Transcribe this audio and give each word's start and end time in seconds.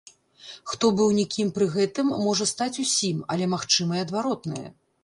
Хто 0.71 0.89
быў 0.99 1.09
нікім 1.17 1.51
пры 1.57 1.67
гэтым 1.75 2.07
можа 2.25 2.51
стаць 2.53 2.73
усім, 2.87 3.21
але 3.37 3.51
магчыма 3.57 3.93
і 4.03 4.07
адваротнае. 4.09 4.67